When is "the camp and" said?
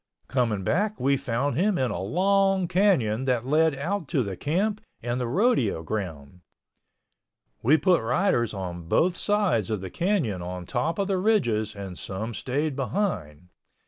4.23-5.21